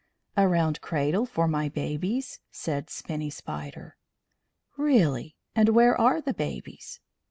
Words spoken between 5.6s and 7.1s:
where are the babies?"